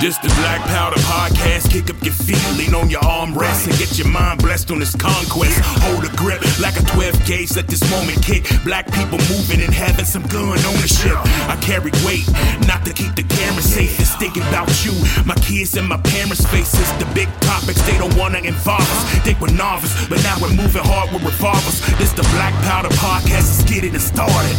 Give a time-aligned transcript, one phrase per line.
[0.00, 1.70] This the Black Powder Podcast.
[1.70, 4.96] Kick up your feet, lean on your armrest, and get your mind blessed on this
[4.96, 5.60] conquest.
[5.84, 7.54] Hold a grip like a 12 gauge.
[7.54, 8.48] Let this moment kick.
[8.64, 11.12] Black people moving and having some gun ownership.
[11.52, 12.24] I carry weight,
[12.64, 14.00] not to keep the camera safe.
[14.00, 16.88] It's thinking about you, my kids, and my parents' faces.
[16.96, 19.04] The big topics they don't wanna involve us.
[19.20, 21.84] Think we're novice, but now we're moving hard with revolvers.
[22.00, 23.52] This the Black Powder Podcast.
[23.52, 24.56] Let's get it started.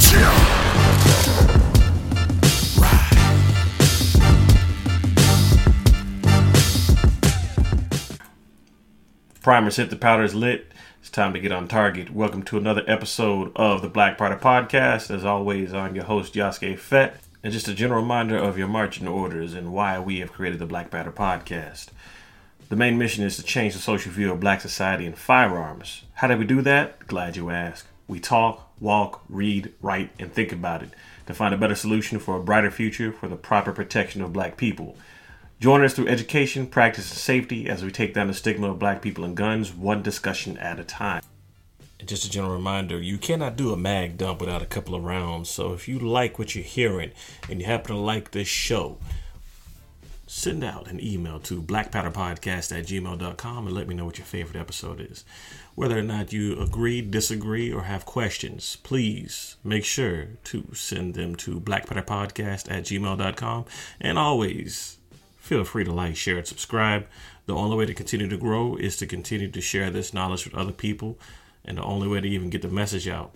[9.41, 10.71] Primers hit the powders lit.
[10.99, 12.13] It's time to get on target.
[12.13, 15.09] Welcome to another episode of the Black Powder Podcast.
[15.09, 17.19] As always, I'm your host, Yasuke Fett.
[17.41, 20.67] And just a general reminder of your marching orders and why we have created the
[20.67, 21.87] Black Powder Podcast.
[22.69, 26.03] The main mission is to change the social view of black society and firearms.
[26.13, 27.07] How do we do that?
[27.07, 27.87] Glad you asked.
[28.07, 30.91] We talk, walk, read, write, and think about it
[31.25, 34.55] to find a better solution for a brighter future for the proper protection of black
[34.55, 34.97] people.
[35.61, 38.99] Join us through education, practice, and safety as we take down the stigma of black
[38.99, 41.21] people and guns one discussion at a time.
[41.99, 45.03] And just a general reminder you cannot do a mag dump without a couple of
[45.03, 45.51] rounds.
[45.51, 47.11] So if you like what you're hearing
[47.47, 48.97] and you happen to like this show,
[50.25, 54.59] send out an email to blackpowderpodcast at gmail.com and let me know what your favorite
[54.59, 55.23] episode is.
[55.75, 61.35] Whether or not you agree, disagree, or have questions, please make sure to send them
[61.35, 63.65] to blackpowderpodcast at gmail.com.
[63.99, 64.97] And always
[65.41, 67.07] feel free to like, share, and subscribe.
[67.47, 70.55] The only way to continue to grow is to continue to share this knowledge with
[70.55, 71.19] other people.
[71.65, 73.35] And the only way to even get the message out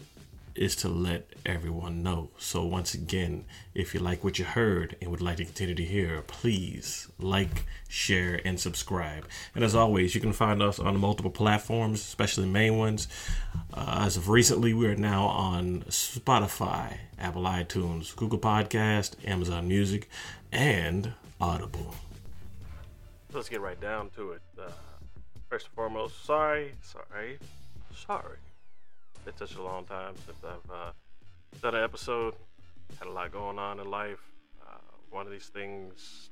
[0.56, 2.30] is to let everyone know.
[2.38, 5.84] So, once again, if you like what you heard and would like to continue to
[5.84, 9.28] hear, please like, share, and subscribe.
[9.53, 13.08] And as always, you can find us on multiple platforms, especially main ones.
[13.73, 20.09] Uh, as of recently, we are now on Spotify, Apple iTunes, Google Podcast, Amazon Music,
[20.52, 21.94] and Audible.
[23.33, 24.41] Let's get right down to it.
[24.58, 24.69] Uh,
[25.50, 27.38] first and foremost, sorry, sorry,
[27.94, 28.38] sorry.
[29.28, 30.91] It's such a long time since I've uh,
[31.62, 32.35] done an episode.
[33.00, 34.22] Had a lot going on in life.
[34.66, 34.78] Uh,
[35.09, 36.29] one of these things,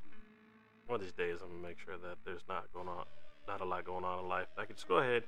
[0.88, 3.04] one of these days, I'm gonna make sure that there's not going on,
[3.46, 4.48] not a lot going on in life.
[4.58, 5.24] I can just go ahead,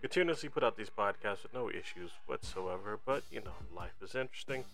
[0.00, 2.98] continuously put out these podcasts with no issues whatsoever.
[3.06, 4.64] But you know, life is interesting.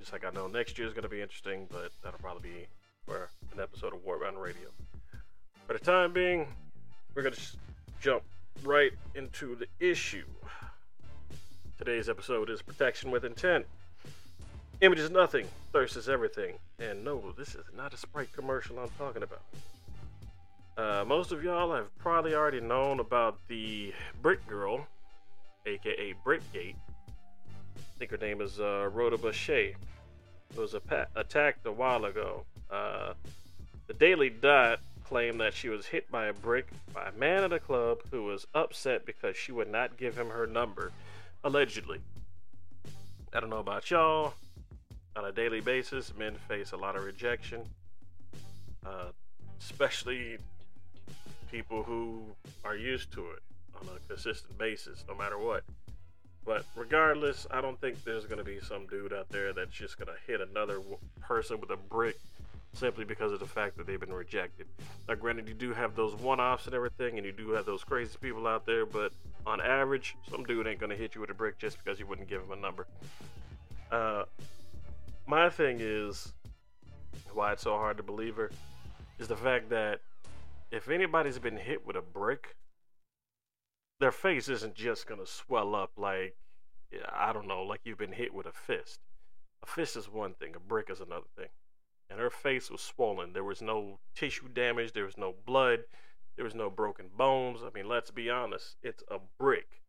[0.00, 2.66] Just like I know next year is gonna be interesting, but that'll probably be
[3.06, 4.68] for an episode of Warbound Radio.
[5.66, 6.46] For the time being,
[7.14, 7.36] we're gonna
[8.00, 8.22] jump
[8.62, 10.24] right into the issue.
[11.78, 13.66] Today's episode is Protection with Intent.
[14.80, 16.56] Image is nothing, thirst is everything.
[16.78, 19.42] And no, this is not a Sprite commercial I'm talking about.
[20.76, 24.86] Uh, most of y'all have probably already known about the Brick Girl,
[25.66, 26.76] aka Brickgate.
[27.76, 29.72] I think her name is uh, Rhoda Boucher.
[30.56, 32.44] Was pa- attacked a while ago.
[32.70, 33.12] Uh,
[33.90, 37.52] the Daily Dot claimed that she was hit by a brick by a man at
[37.52, 40.92] a club who was upset because she would not give him her number,
[41.42, 41.98] allegedly.
[43.34, 44.34] I don't know about y'all.
[45.16, 47.62] On a daily basis, men face a lot of rejection,
[48.86, 49.10] uh,
[49.60, 50.38] especially
[51.50, 52.22] people who
[52.64, 53.42] are used to it
[53.74, 55.64] on a consistent basis, no matter what.
[56.44, 59.98] But regardless, I don't think there's going to be some dude out there that's just
[59.98, 60.78] going to hit another
[61.20, 62.16] person with a brick
[62.72, 64.66] simply because of the fact that they've been rejected.
[65.08, 67.84] Now, granted, you do have those one offs and everything, and you do have those
[67.84, 69.12] crazy people out there, but
[69.46, 72.28] on average, some dude ain't gonna hit you with a brick just because you wouldn't
[72.28, 72.86] give him a number.
[73.90, 74.24] Uh,
[75.26, 76.32] my thing is
[77.32, 78.50] why it's so hard to believe her
[79.18, 80.00] is the fact that
[80.70, 82.56] if anybody's been hit with a brick,
[83.98, 86.36] their face isn't just gonna swell up like
[87.12, 89.00] I don't know, like you've been hit with a fist.
[89.62, 91.48] A fist is one thing, a brick is another thing
[92.10, 93.32] and her face was swollen.
[93.32, 95.84] There was no tissue damage, there was no blood,
[96.36, 97.60] there was no broken bones.
[97.62, 99.80] I mean, let's be honest, it's a brick.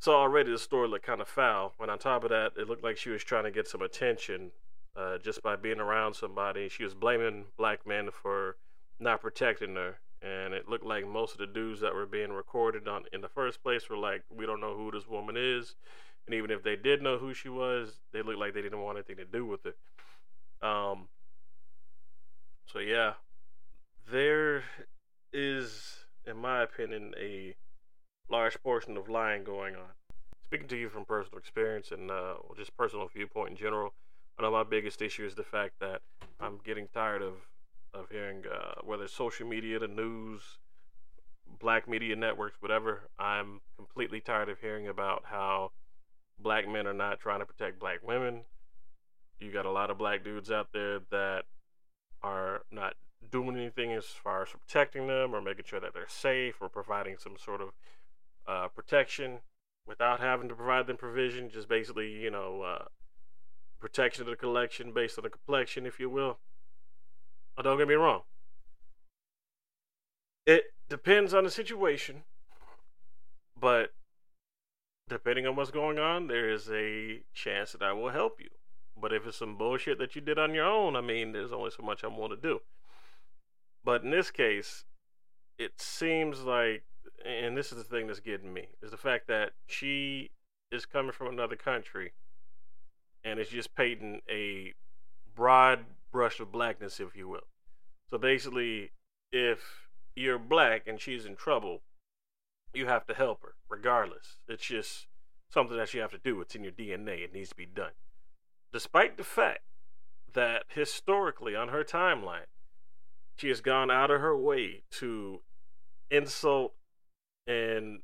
[0.00, 1.74] So already the story looked kind of foul.
[1.76, 4.52] When on top of that, it looked like she was trying to get some attention
[4.96, 6.68] uh, just by being around somebody.
[6.68, 8.56] She was blaming black men for
[9.00, 12.88] not protecting her, and it looked like most of the dudes that were being recorded
[12.88, 15.76] on in the first place were like, "We don't know who this woman is,"
[16.26, 18.98] and even if they did know who she was, they looked like they didn't want
[18.98, 19.76] anything to do with it.
[20.62, 21.08] Um,
[22.66, 23.14] so yeah,
[24.10, 24.64] there
[25.32, 27.54] is, in my opinion, a
[28.30, 29.90] large portion of lying going on.
[30.46, 33.92] Speaking to you from personal experience and uh, just personal viewpoint in general,
[34.36, 36.00] one of my biggest issue is the fact that
[36.40, 37.34] I'm getting tired of
[37.94, 40.42] of hearing uh, whether it's social media, the news,
[41.58, 43.08] black media networks, whatever.
[43.18, 45.72] I'm completely tired of hearing about how
[46.38, 48.42] black men are not trying to protect black women,
[49.40, 51.44] you got a lot of black dudes out there that
[52.22, 52.94] are not
[53.30, 57.16] doing anything as far as protecting them or making sure that they're safe or providing
[57.18, 57.68] some sort of
[58.46, 59.40] uh, protection
[59.86, 62.84] without having to provide them provision, just basically, you know, uh,
[63.80, 66.38] protection of the collection based on the complexion, if you will.
[67.56, 68.22] Oh, don't get me wrong.
[70.46, 72.22] It depends on the situation,
[73.58, 73.92] but
[75.08, 78.48] depending on what's going on, there is a chance that I will help you.
[79.00, 81.70] But if it's some bullshit that you did on your own, I mean, there's only
[81.70, 82.60] so much I'm willing to do.
[83.84, 84.84] But in this case,
[85.58, 86.82] it seems like,
[87.24, 90.30] and this is the thing that's getting me, is the fact that she
[90.70, 92.12] is coming from another country
[93.24, 94.74] and it's just painting a
[95.34, 95.80] broad
[96.12, 97.46] brush of blackness, if you will.
[98.10, 98.92] So basically,
[99.32, 101.82] if you're black and she's in trouble,
[102.72, 104.38] you have to help her, regardless.
[104.48, 105.06] It's just
[105.50, 106.40] something that you have to do.
[106.40, 107.24] It's in your DNA.
[107.24, 107.92] It needs to be done.
[108.72, 109.60] Despite the fact
[110.32, 112.46] that historically on her timeline,
[113.36, 115.40] she has gone out of her way to
[116.10, 116.74] insult
[117.46, 118.00] and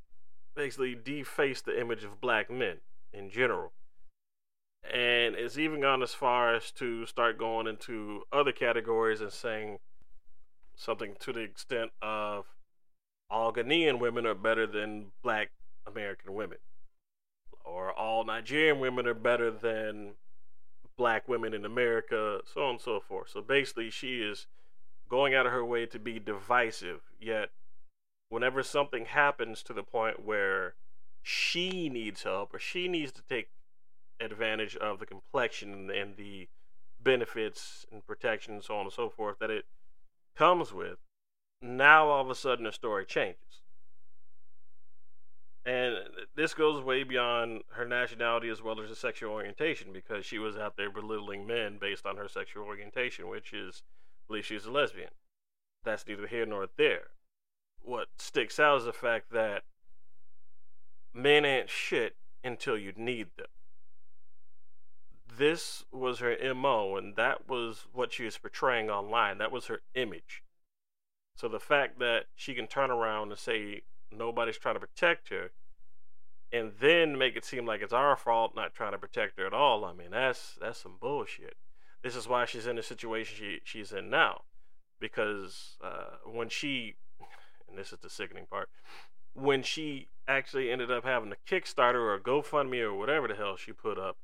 [0.55, 2.78] basically deface the image of black men
[3.12, 3.72] in general.
[4.82, 9.78] And it's even gone as far as to start going into other categories and saying
[10.76, 12.46] something to the extent of
[13.31, 15.50] all Ghanaian women are better than black
[15.87, 16.58] American women,
[17.64, 20.12] or all Nigerian women are better than
[20.96, 23.31] black women in America, so on and so forth.
[23.31, 24.46] So basically, she is
[25.08, 27.50] going out of her way to be divisive, yet,
[28.29, 30.75] whenever something happens to the point where
[31.23, 33.49] she needs help or she needs to take
[34.20, 36.49] advantage of the complexion and the
[37.02, 39.67] benefits and protection and so on and so forth that it
[40.37, 40.99] comes with,
[41.61, 43.62] now all of a sudden the story changes.
[46.36, 50.56] This goes way beyond her nationality as well as her sexual orientation because she was
[50.56, 54.70] out there belittling men based on her sexual orientation, which is, I believe she's a
[54.70, 55.10] lesbian.
[55.84, 57.08] That's neither here nor there.
[57.82, 59.62] What sticks out is the fact that
[61.12, 63.46] men ain't shit until you need them.
[65.37, 69.38] This was her MO, and that was what she was portraying online.
[69.38, 70.42] That was her image.
[71.37, 75.50] So the fact that she can turn around and say nobody's trying to protect her,
[76.54, 79.52] and then make it seem like it's our fault not trying to protect her at
[79.52, 81.56] all, I mean that's that's some bullshit.
[82.02, 84.42] This is why she's in the situation she she's in now,
[85.00, 86.94] because uh, when she,
[87.68, 88.68] and this is the sickening part,
[89.34, 93.56] when she actually ended up having a Kickstarter or a GoFundMe or whatever the hell
[93.56, 94.16] she put up,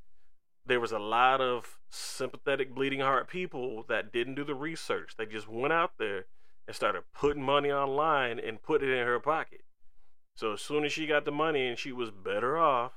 [0.64, 5.14] there was a lot of sympathetic bleeding heart people that didn't do the research.
[5.18, 6.26] They just went out there
[6.66, 9.62] and started putting money online and put it in her pocket.
[10.34, 12.92] So as soon as she got the money and she was better off,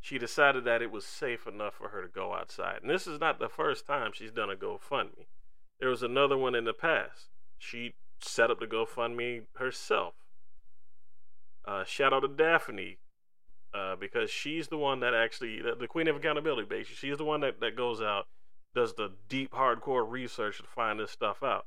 [0.00, 2.78] she decided that it was safe enough for her to go outside.
[2.80, 5.26] And this is not the first time she's done a GoFundMe.
[5.80, 7.26] There was another one in the past.
[7.58, 10.14] She set up the GoFundMe herself.
[11.66, 12.98] Uh, shout out to Daphne
[13.74, 17.08] uh, because she's the one that actually, the, the queen of accountability, basically.
[17.08, 18.28] She's the one that, that goes out,
[18.74, 21.66] does the deep, hardcore research to find this stuff out.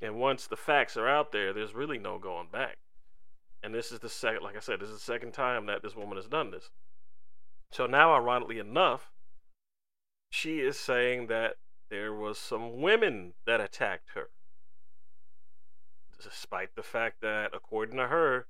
[0.00, 2.78] And once the facts are out there, there's really no going back.
[3.62, 5.94] And this is the second, like I said, this is the second time that this
[5.94, 6.70] woman has done this.
[7.70, 9.12] So now, ironically enough,
[10.30, 11.56] she is saying that
[11.90, 14.30] there was some women that attacked her.
[16.22, 18.46] Despite the fact that, according to her,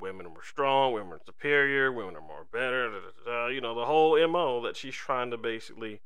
[0.00, 3.74] women were strong, women are superior, women are more better, da, da, da, you know,
[3.74, 6.00] the whole MO that she's trying to basically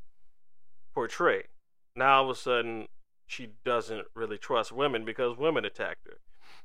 [0.95, 1.45] portray.
[1.97, 2.89] Now all of a sudden,
[3.27, 6.19] she doesn't really trust women because women attacked her.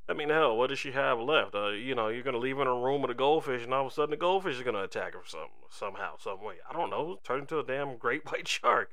[0.10, 1.54] I mean, hell, what does she have left?
[1.54, 3.92] Uh, you know, you're gonna leave in a room with a goldfish, and all of
[3.92, 6.56] a sudden the goldfish is gonna attack her some somehow, some way.
[6.70, 7.20] I don't know.
[7.24, 8.92] Turn into a damn great white shark.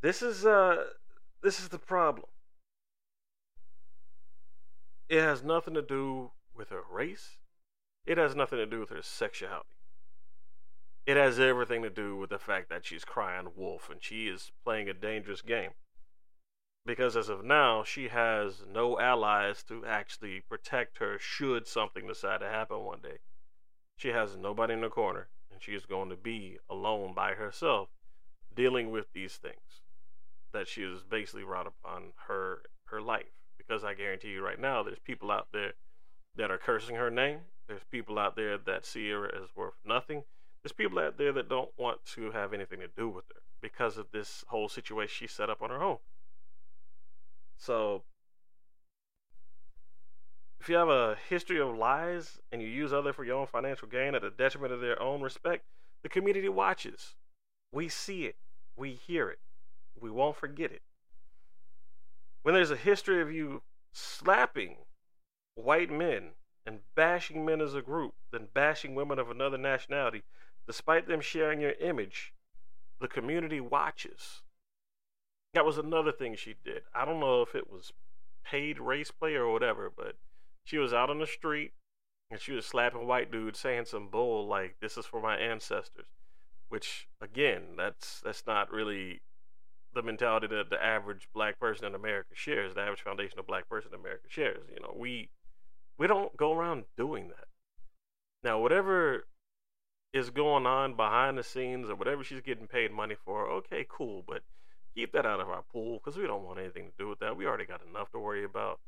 [0.00, 0.84] This is uh,
[1.42, 2.26] this is the problem.
[5.08, 7.36] It has nothing to do with her race.
[8.06, 9.68] It has nothing to do with her sexuality.
[11.06, 14.52] It has everything to do with the fact that she's crying wolf and she is
[14.64, 15.72] playing a dangerous game
[16.86, 22.40] because as of now, she has no allies to actually protect her should something decide
[22.40, 23.18] to happen one day.
[23.96, 27.88] She has nobody in the corner, and she is going to be alone by herself
[28.54, 29.82] dealing with these things
[30.52, 33.32] that she has basically brought upon her her life.
[33.56, 35.72] Because I guarantee you right now, there's people out there
[36.36, 37.40] that are cursing her name.
[37.66, 40.24] There's people out there that see her as worth nothing.
[40.62, 43.96] There's people out there that don't want to have anything to do with her because
[43.96, 45.98] of this whole situation she set up on her own.
[47.56, 48.02] So,
[50.60, 53.86] if you have a history of lies and you use other for your own financial
[53.86, 55.64] gain at the detriment of their own respect,
[56.02, 57.14] the community watches.
[57.72, 58.36] We see it,
[58.76, 59.40] we hear it.
[60.00, 60.82] we won't forget it.
[62.42, 64.76] When there's a history of you slapping
[65.54, 66.30] white men
[66.66, 70.22] and bashing men as a group, then bashing women of another nationality,
[70.66, 72.32] despite them sharing your image,
[73.00, 74.42] the community watches.
[75.54, 76.82] That was another thing she did.
[76.94, 77.92] I don't know if it was
[78.44, 80.16] paid race play or whatever, but
[80.64, 81.72] she was out on the street
[82.30, 86.06] and she was slapping white dudes saying some bull like this is for my ancestors
[86.68, 89.20] which again that's that's not really
[89.94, 93.90] the mentality that the average black person in america shares the average foundational black person
[93.92, 95.28] in america shares you know we
[95.98, 97.46] we don't go around doing that
[98.42, 99.26] now whatever
[100.12, 104.24] is going on behind the scenes or whatever she's getting paid money for okay cool
[104.26, 104.42] but
[104.94, 107.36] keep that out of our pool because we don't want anything to do with that
[107.36, 108.78] we already got enough to worry about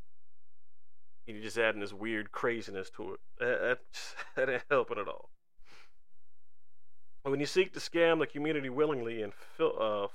[1.26, 3.20] you're just adding this weird craziness to it.
[3.38, 3.78] That,
[4.36, 5.30] that ain't helping at all.
[7.22, 10.12] When you seek to scam the community willingly and fill,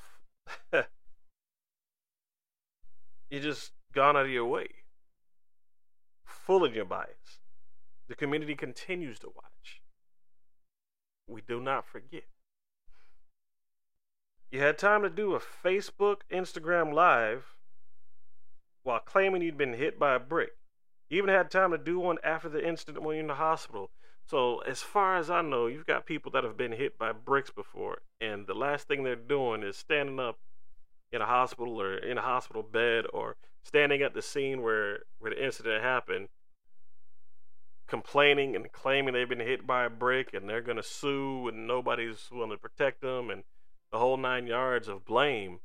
[0.74, 0.82] uh,
[3.30, 4.68] you just gone out of your way,
[6.24, 7.40] full of your bias.
[8.08, 9.82] The community continues to watch.
[11.28, 12.24] We do not forget.
[14.51, 17.55] You had time to do a Facebook, Instagram live
[18.84, 20.51] while claiming you'd been hit by a brick.
[21.10, 23.91] You even had time to do one after the incident when you're in the hospital.
[24.25, 27.50] So, as far as I know, you've got people that have been hit by bricks
[27.50, 30.38] before, and the last thing they're doing is standing up
[31.13, 35.34] in a hospital or in a hospital bed or standing at the scene where, where
[35.34, 36.27] the incident happened,
[37.88, 41.67] complaining and claiming they've been hit by a brick and they're going to sue and
[41.67, 43.43] nobody's willing to protect them and
[43.92, 45.60] the whole nine yards of blame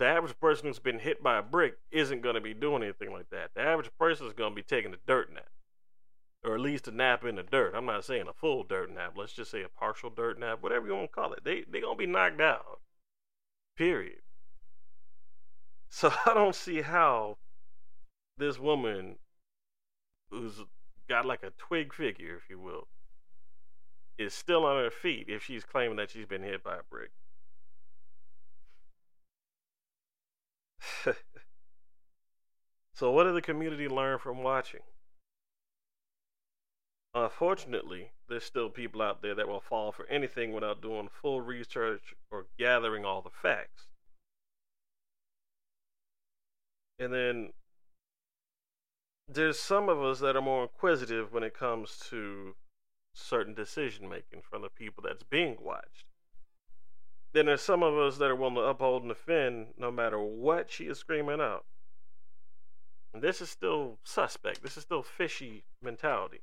[0.00, 3.12] the average person who's been hit by a brick isn't going to be doing anything
[3.12, 3.50] like that.
[3.54, 5.50] The average person is going to be taking a dirt nap,
[6.42, 7.74] or at least a nap in the dirt.
[7.74, 9.12] I'm not saying a full dirt nap.
[9.14, 11.44] Let's just say a partial dirt nap, whatever you want to call it.
[11.44, 12.80] They they're gonna be knocked out.
[13.76, 14.22] Period.
[15.90, 17.36] So I don't see how
[18.38, 19.16] this woman,
[20.30, 20.62] who's
[21.10, 22.88] got like a twig figure, if you will,
[24.16, 27.10] is still on her feet if she's claiming that she's been hit by a brick.
[33.00, 34.82] So, what did the community learn from watching?
[37.14, 42.14] Unfortunately, there's still people out there that will fall for anything without doing full research
[42.30, 43.86] or gathering all the facts.
[46.98, 47.54] And then
[49.26, 52.54] there's some of us that are more inquisitive when it comes to
[53.14, 56.04] certain decision making from the people that's being watched
[57.32, 60.70] then there's some of us that are willing to uphold and defend no matter what
[60.70, 61.64] she is screaming out.
[63.12, 64.62] This is still suspect.
[64.62, 66.40] This is still fishy mentality.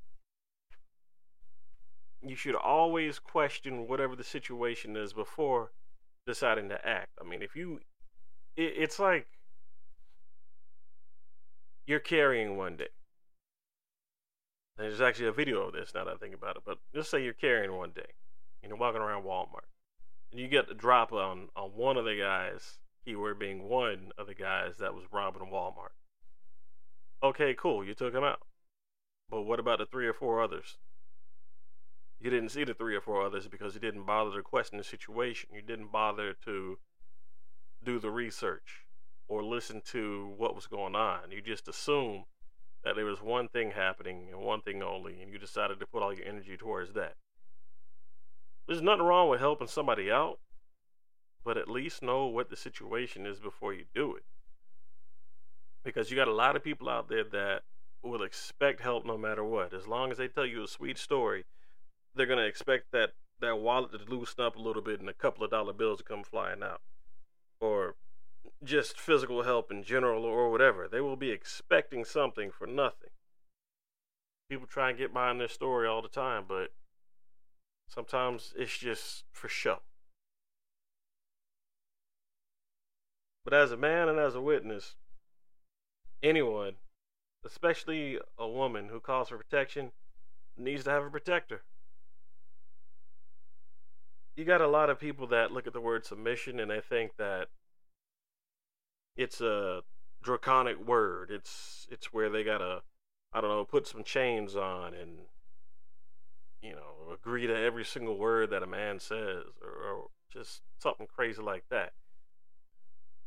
[2.21, 5.71] You should always question whatever the situation is before
[6.25, 7.11] deciding to act.
[7.21, 7.79] I mean, if you,
[8.55, 9.27] it, it's like
[11.85, 12.89] you're carrying one day.
[14.77, 16.63] There's actually a video of this now that I think about it.
[16.65, 18.13] But just say you're carrying one day
[18.61, 19.65] and you're walking around Walmart
[20.31, 24.27] and you get the drop on on one of the guys, keyword being one of
[24.27, 25.95] the guys that was robbing Walmart.
[27.23, 28.41] Okay, cool, you took him out.
[29.29, 30.77] But what about the three or four others?
[32.19, 34.83] You didn't see the three or four others because you didn't bother to question the
[34.83, 35.49] situation.
[35.53, 36.77] You didn't bother to
[37.83, 38.85] do the research
[39.27, 41.31] or listen to what was going on.
[41.31, 42.25] You just assumed
[42.83, 46.01] that there was one thing happening and one thing only, and you decided to put
[46.01, 47.15] all your energy towards that.
[48.67, 50.39] There's nothing wrong with helping somebody out,
[51.43, 54.23] but at least know what the situation is before you do it.
[55.93, 57.61] Because you got a lot of people out there that
[58.03, 59.73] will expect help no matter what.
[59.73, 61.45] As long as they tell you a sweet story,
[62.15, 65.13] they're going to expect that, that wallet to loosen up a little bit and a
[65.13, 66.81] couple of dollar bills to come flying out.
[67.59, 67.95] Or
[68.63, 70.87] just physical help in general or whatever.
[70.87, 73.09] They will be expecting something for nothing.
[74.49, 76.71] People try and get behind their story all the time, but
[77.89, 79.79] Sometimes it's just for show.
[83.43, 84.95] But as a man and as a witness,
[86.23, 86.73] anyone,
[87.45, 89.91] especially a woman who calls for protection,
[90.57, 91.63] needs to have a protector.
[94.35, 97.17] You got a lot of people that look at the word submission and they think
[97.17, 97.47] that
[99.15, 99.81] it's a
[100.21, 101.31] draconic word.
[101.31, 102.81] It's it's where they gotta,
[103.33, 105.17] I don't know, put some chains on and
[106.61, 111.07] you know, agree to every single word that a man says, or, or just something
[111.07, 111.93] crazy like that.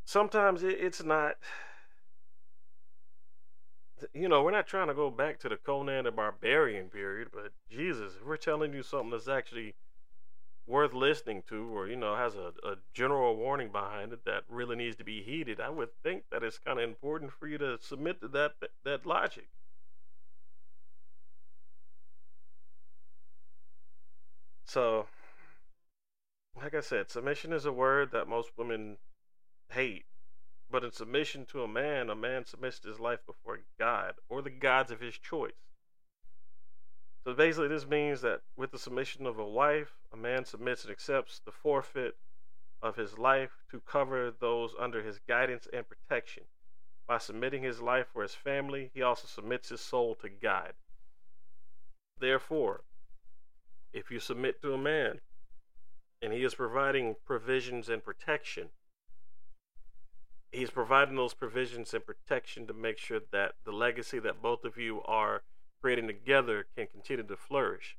[0.05, 1.37] Sometimes it, it's not.
[4.15, 7.53] You know, we're not trying to go back to the Conan the Barbarian period, but
[7.71, 9.75] Jesus, if we're telling you something that's actually
[10.67, 14.77] worth listening to, or you know, has a, a general warning behind it that really
[14.77, 17.79] needs to be heeded, I would think that it's kind of important for you to
[17.81, 19.49] submit to that that, that logic.
[24.67, 25.07] So,
[26.55, 28.99] like I said, submission is a word that most women
[29.73, 30.05] hate.
[30.71, 34.51] But in submission to a man, a man submits his life before God or the
[34.51, 35.53] gods of his choice.
[37.25, 40.93] So basically, this means that with the submission of a wife, a man submits and
[40.93, 42.17] accepts the forfeit
[42.83, 46.45] of his life to cover those under his guidance and protection.
[47.07, 50.73] By submitting his life for his family, he also submits his soul to God.
[52.19, 52.85] Therefore,
[53.93, 55.21] if you submit to a man
[56.23, 58.69] and he is providing provisions and protection,
[60.53, 64.77] he's providing those provisions and protection to make sure that the legacy that both of
[64.77, 65.43] you are
[65.81, 67.97] creating together can continue to flourish.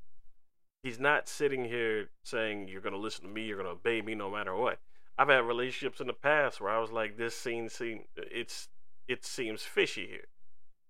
[0.84, 4.02] He's not sitting here saying you're going to listen to me, you're going to obey
[4.02, 4.80] me no matter what.
[5.18, 7.70] I've had relationships in the past where I was like, this scene
[8.16, 8.70] it's
[9.08, 10.28] it seems fishy here.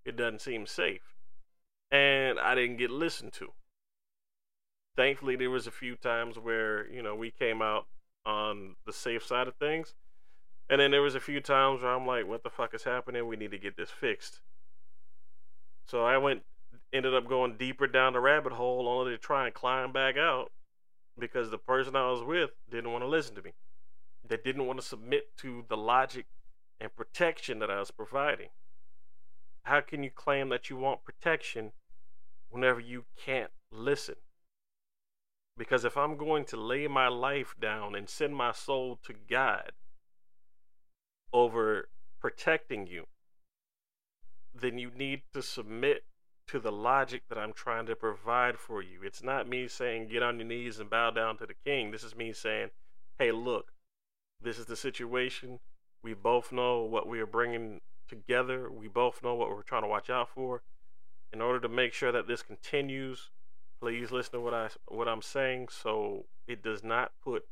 [0.05, 1.15] It doesn't seem safe,
[1.91, 3.53] and I didn't get listened to
[4.95, 7.85] thankfully there was a few times where you know we came out
[8.25, 9.95] on the safe side of things
[10.71, 13.27] and then there was a few times where i'm like what the fuck is happening?
[13.27, 14.39] We need to get this fixed.
[15.85, 16.43] So i went
[16.93, 20.51] ended up going deeper down the rabbit hole only to try and climb back out
[21.19, 23.51] because the person i was with didn't want to listen to me.
[24.27, 26.25] They didn't want to submit to the logic
[26.79, 28.49] and protection that i was providing.
[29.63, 31.73] How can you claim that you want protection
[32.49, 34.15] whenever you can't listen?
[35.57, 39.73] Because if I'm going to lay my life down and send my soul to God
[41.33, 43.05] over protecting you,
[44.53, 46.03] then you need to submit
[46.47, 48.99] to the logic that I'm trying to provide for you.
[49.03, 51.91] It's not me saying get on your knees and bow down to the king.
[51.91, 52.69] This is me saying,
[53.17, 53.71] hey, look,
[54.41, 55.59] this is the situation.
[56.03, 58.69] We both know what we are bringing together.
[58.69, 60.63] We both know what we're trying to watch out for.
[61.31, 63.29] In order to make sure that this continues,
[63.79, 67.45] please listen to what I what I'm saying so it does not put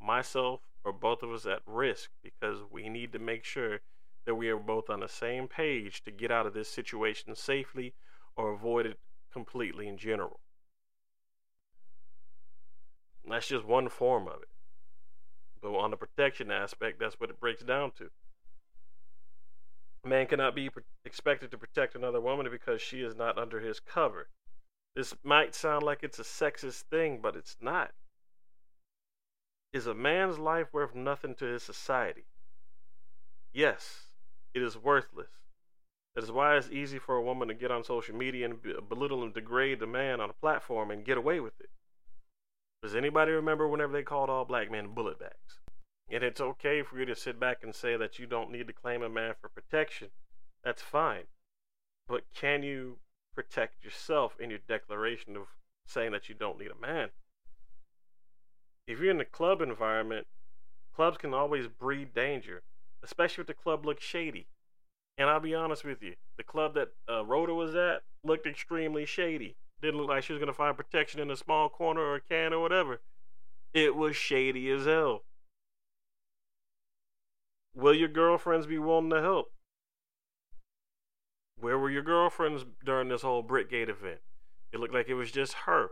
[0.00, 3.80] myself or both of us at risk because we need to make sure
[4.24, 7.92] that we are both on the same page to get out of this situation safely
[8.36, 8.98] or avoid it
[9.32, 10.38] completely in general.
[13.24, 14.48] And that's just one form of it.
[15.60, 18.08] But on the protection aspect, that's what it breaks down to.
[20.04, 20.70] A man cannot be
[21.04, 24.28] expected to protect another woman because she is not under his cover.
[24.94, 27.90] This might sound like it's a sexist thing, but it's not.
[29.76, 32.24] Is a man's life worth nothing to his society?
[33.52, 34.08] Yes,
[34.54, 35.28] it is worthless.
[36.14, 39.22] That is why it's easy for a woman to get on social media and belittle
[39.22, 41.68] and degrade the man on a platform and get away with it.
[42.82, 45.60] Does anybody remember whenever they called all black men bullet bags?
[46.10, 48.72] And it's okay for you to sit back and say that you don't need to
[48.72, 50.08] claim a man for protection.
[50.64, 51.24] That's fine.
[52.08, 52.96] But can you
[53.34, 55.48] protect yourself in your declaration of
[55.84, 57.10] saying that you don't need a man.
[58.86, 60.26] If you're in a club environment,
[60.94, 62.62] clubs can always breed danger,
[63.02, 64.46] especially if the club looks shady.
[65.18, 69.06] And I'll be honest with you, the club that uh, Rhoda was at looked extremely
[69.06, 69.56] shady.
[69.82, 72.20] Didn't look like she was going to find protection in a small corner or a
[72.20, 73.00] can or whatever.
[73.74, 75.24] It was shady as hell.
[77.74, 79.52] Will your girlfriends be willing to help?
[81.58, 84.20] Where were your girlfriends during this whole Brickgate event?
[84.72, 85.90] It looked like it was just her.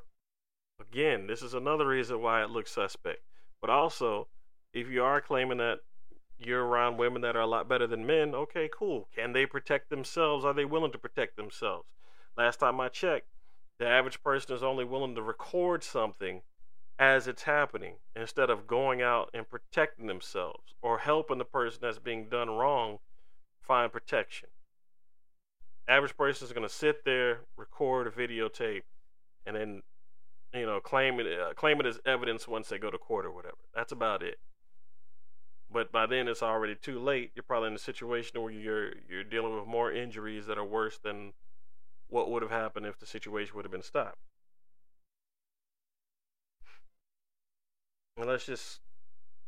[0.81, 3.21] Again, this is another reason why it looks suspect.
[3.61, 4.29] But also,
[4.73, 5.81] if you are claiming that
[6.39, 9.09] you're around women that are a lot better than men, okay, cool.
[9.15, 10.45] Can they protect themselves?
[10.45, 11.87] Are they willing to protect themselves?
[12.37, 13.29] Last time I checked,
[13.79, 16.43] the average person is only willing to record something
[16.99, 21.99] as it's happening instead of going out and protecting themselves or helping the person that's
[21.99, 22.99] being done wrong
[23.61, 24.49] find protection
[25.89, 28.83] average person is going to sit there, record a videotape,
[29.47, 29.83] and then
[30.55, 33.33] you know claim it uh, claim it as evidence once they go to court or
[33.33, 33.57] whatever.
[33.75, 34.39] That's about it.
[35.73, 37.33] But by then it's already too late.
[37.35, 40.99] You're probably in a situation where you're you're dealing with more injuries that are worse
[40.99, 41.33] than
[42.09, 44.19] what would have happened if the situation would have been stopped.
[48.17, 48.81] And let's just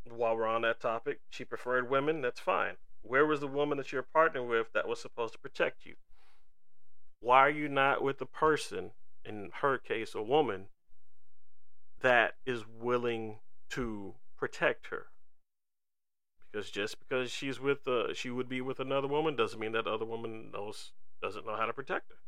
[0.08, 2.74] while we're on that topic, she preferred women, that's fine.
[3.02, 5.94] Where was the woman that you're partnering with that was supposed to protect you?
[7.20, 8.92] why are you not with the person,
[9.24, 10.66] in her case, a woman,
[12.06, 13.38] that is willing
[13.68, 15.06] to protect her?
[16.52, 19.88] Because just because she's with, uh, she would be with another woman doesn't mean that
[19.88, 22.18] other woman knows doesn't know how to protect her.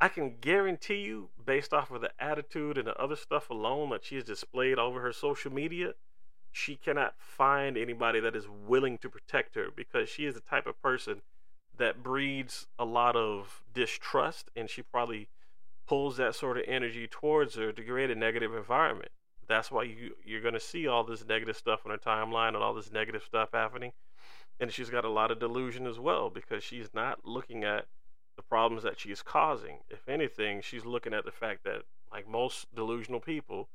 [0.00, 4.04] I can guarantee you, based off of the attitude and the other stuff alone that
[4.04, 5.94] she has displayed over her social media,
[6.50, 10.66] she cannot find anybody that is willing to protect her because she is the type
[10.66, 11.22] of person
[11.78, 15.28] that breeds a lot of distrust and she probably
[15.86, 19.10] pulls that sort of energy towards her to create a negative environment.
[19.48, 22.58] That's why you you're going to see all this negative stuff on her timeline and
[22.58, 23.92] all this negative stuff happening.
[24.60, 27.86] And she's got a lot of delusion as well because she's not looking at
[28.36, 29.78] the problems that she's causing.
[29.90, 33.68] If anything, she's looking at the fact that like most delusional people,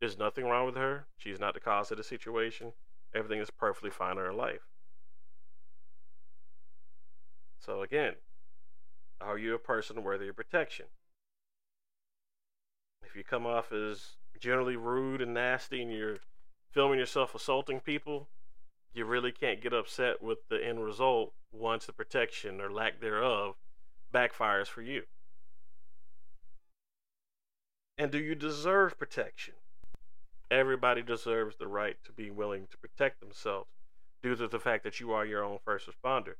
[0.00, 1.06] there's nothing wrong with her.
[1.16, 2.72] She's not the cause of the situation.
[3.14, 4.68] Everything is perfectly fine in her life.
[7.58, 8.14] So again,
[9.20, 10.86] are you a person worthy of protection?
[13.04, 16.18] If you come off as generally rude and nasty and you're
[16.70, 18.28] filming yourself assaulting people,
[18.92, 23.56] you really can't get upset with the end result once the protection or lack thereof
[24.12, 25.02] backfires for you.
[27.98, 29.54] And do you deserve protection?
[30.50, 33.70] Everybody deserves the right to be willing to protect themselves
[34.22, 36.34] due to the fact that you are your own first responder.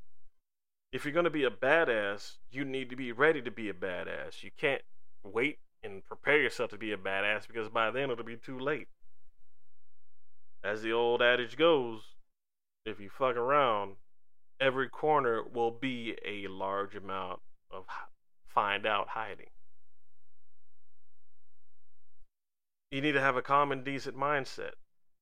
[0.92, 3.74] If you're going to be a badass, you need to be ready to be a
[3.74, 4.42] badass.
[4.42, 4.82] You can't
[5.22, 8.88] wait and prepare yourself to be a badass because by then it'll be too late.
[10.62, 12.02] As the old adage goes,
[12.84, 13.96] if you fuck around,
[14.60, 17.40] every corner will be a large amount
[17.70, 17.84] of
[18.48, 19.46] find out hiding.
[22.90, 24.72] You need to have a common, decent mindset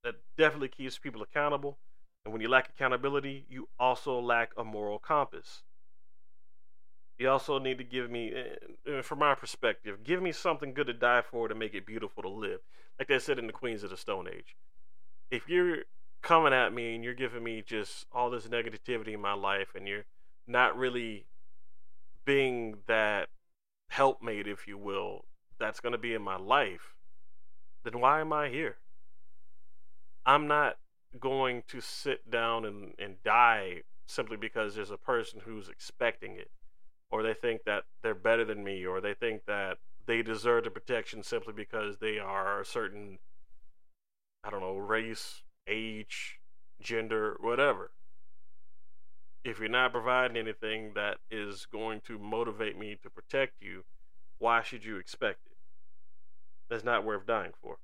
[0.02, 1.78] that definitely keeps people accountable.
[2.24, 5.62] And when you lack accountability, you also lack a moral compass.
[7.18, 10.86] You also need to give me, uh, uh, from my perspective, give me something good
[10.86, 12.60] to die for to make it beautiful to live.
[12.98, 14.56] Like they said in the Queens of the Stone Age.
[15.30, 15.78] If you're
[16.22, 19.86] coming at me and you're giving me just all this negativity in my life and
[19.86, 20.04] you're
[20.46, 21.26] not really
[22.24, 23.28] being that
[23.90, 25.24] helpmate, if you will,
[25.58, 26.94] that's going to be in my life,
[27.82, 28.76] then why am I here?
[30.24, 30.76] I'm not
[31.18, 36.50] going to sit down and, and die simply because there's a person who's expecting it
[37.10, 40.70] or they think that they're better than me, or they think that they deserve the
[40.70, 43.18] protection simply because they are a certain,
[44.42, 46.38] I don't know, race, age,
[46.80, 47.90] gender, whatever.
[49.44, 53.84] If you're not providing anything that is going to motivate me to protect you,
[54.38, 55.56] why should you expect it?
[56.68, 57.78] That's not worth dying for.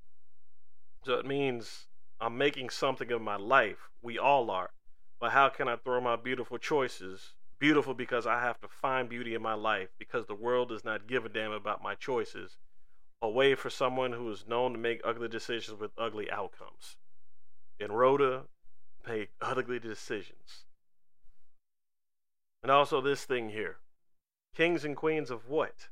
[1.05, 1.87] So it means
[2.21, 3.91] I'm making something of my life.
[4.03, 4.71] We all are.
[5.21, 9.35] But how can I throw my beautiful choices beautiful because I have to find beauty
[9.35, 12.59] in my life because the world does not give a damn about my choices.
[13.23, 16.97] A way for someone who is known to make ugly decisions with ugly outcomes.
[17.81, 18.45] And Rhoda
[19.07, 20.65] made ugly decisions.
[22.63, 23.77] And also this thing here.
[24.55, 25.89] Kings and queens of what?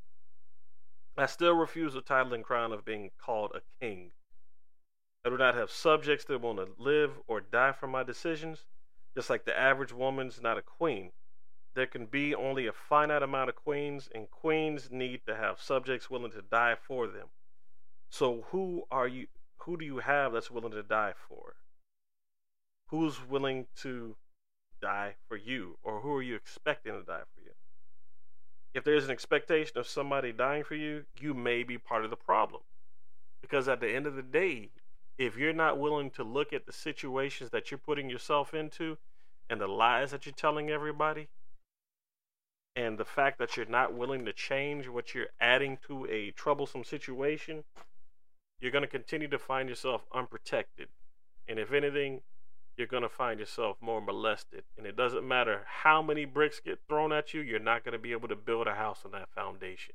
[1.16, 4.12] I still refuse the title and crown of being called a king.
[5.24, 8.64] I do not have subjects that want to live or die for my decisions,
[9.14, 11.12] just like the average woman's not a queen
[11.74, 16.10] there can be only a finite amount of queens, and queens need to have subjects
[16.10, 17.28] willing to die for them.
[18.10, 19.26] So who are you
[19.58, 21.54] who do you have that's willing to die for?
[22.88, 24.16] Who's willing to
[24.80, 25.78] die for you?
[25.82, 27.52] Or who are you expecting to die for you?
[28.74, 32.16] If there's an expectation of somebody dying for you, you may be part of the
[32.16, 32.62] problem.
[33.40, 34.70] Because at the end of the day,
[35.16, 38.98] if you're not willing to look at the situations that you're putting yourself into
[39.48, 41.28] and the lies that you're telling everybody,
[42.74, 46.84] and the fact that you're not willing to change what you're adding to a troublesome
[46.84, 47.64] situation,
[48.60, 50.88] you're going to continue to find yourself unprotected.
[51.48, 52.22] And if anything,
[52.76, 54.62] you're going to find yourself more molested.
[54.78, 57.98] And it doesn't matter how many bricks get thrown at you, you're not going to
[57.98, 59.94] be able to build a house on that foundation.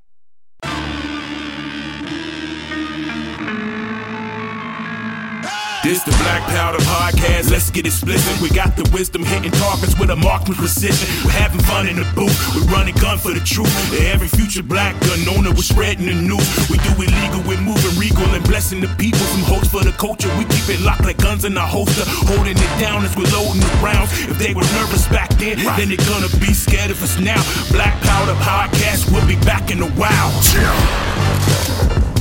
[5.88, 7.50] This the Black Powder Podcast.
[7.50, 8.41] Let's get explicit.
[8.41, 11.08] We got the wisdom hitting targets with a marksman precision.
[11.23, 12.36] We're having fun in the booth.
[12.52, 13.71] We're running gun for the truth.
[13.95, 16.43] Every future black gun owner, we're spreading the news.
[16.67, 19.23] We do it legal, we're moving regal and blessing the people.
[19.32, 20.28] Some hopes for the culture.
[20.36, 22.04] We keep it locked like guns in our holster.
[22.36, 24.12] Holding it down as we're loading the rounds.
[24.28, 27.39] If they were nervous back then, then they're gonna be scared of us now.
[27.71, 30.36] Black Powder Podcast, we'll be back in a while.
[30.52, 32.16] Yeah.